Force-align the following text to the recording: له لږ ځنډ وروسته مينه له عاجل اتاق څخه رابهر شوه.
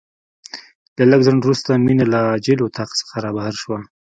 له 0.97 1.03
لږ 1.11 1.21
ځنډ 1.27 1.41
وروسته 1.43 1.69
مينه 1.85 2.05
له 2.13 2.19
عاجل 2.29 2.59
اتاق 2.63 2.89
څخه 2.99 3.15
رابهر 3.23 3.53
شوه. 3.61 3.77